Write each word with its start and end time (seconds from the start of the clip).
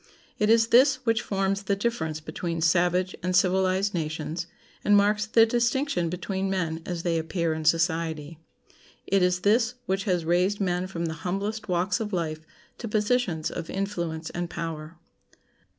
It 0.39 0.49
is 0.49 0.69
this 0.69 0.95
which 1.05 1.21
forms 1.21 1.61
the 1.61 1.75
difference 1.75 2.19
between 2.21 2.59
savage 2.61 3.15
and 3.21 3.35
civilized 3.35 3.93
nations, 3.93 4.47
and 4.83 4.97
marks 4.97 5.27
the 5.27 5.45
distinction 5.45 6.09
between 6.09 6.49
men 6.49 6.81
as 6.87 7.03
they 7.03 7.19
appear 7.19 7.53
in 7.53 7.65
society. 7.65 8.39
It 9.05 9.21
is 9.21 9.41
this 9.41 9.75
which 9.85 10.05
has 10.05 10.25
raised 10.25 10.59
men 10.59 10.87
from 10.87 11.05
the 11.05 11.13
humblest 11.21 11.69
walks 11.69 11.99
of 11.99 12.13
life 12.13 12.39
to 12.79 12.87
positions 12.87 13.51
of 13.51 13.69
influence 13.69 14.31
and 14.31 14.49
power. 14.49 14.97